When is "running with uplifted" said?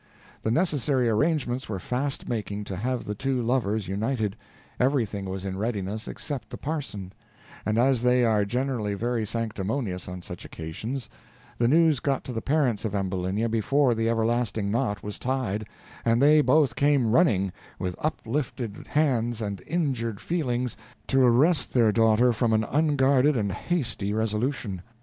17.11-18.87